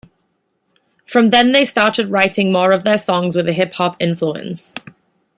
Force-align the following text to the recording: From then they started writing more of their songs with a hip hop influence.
From 1.05 1.29
then 1.29 1.51
they 1.51 1.63
started 1.63 2.09
writing 2.09 2.51
more 2.51 2.71
of 2.71 2.83
their 2.83 2.97
songs 2.97 3.35
with 3.35 3.47
a 3.47 3.53
hip 3.53 3.73
hop 3.73 3.97
influence. 3.99 4.73